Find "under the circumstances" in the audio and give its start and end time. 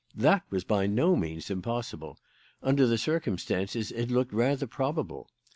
2.63-3.91